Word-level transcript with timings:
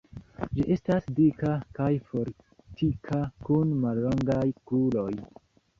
Ĝi 0.53 0.63
estas 0.75 1.09
dika 1.19 1.51
kaj 1.81 1.91
fortika 2.07 3.21
kun 3.49 3.79
mallongaj 3.87 4.45
kruroj. 4.63 5.11